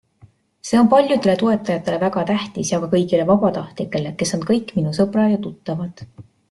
See 0.69 0.79
on 0.83 0.87
paljudele 0.93 1.35
toetajatele 1.41 1.99
väga 2.05 2.25
tähtis 2.31 2.73
ja 2.75 2.81
ka 2.85 2.91
kõigile 2.97 3.29
vabatahtlikele, 3.31 4.17
kes 4.23 4.37
on 4.39 4.47
kõik 4.51 4.77
minu 4.81 4.97
sõbrad 5.01 5.37
ja 5.37 5.43
tuttavad. 5.49 6.09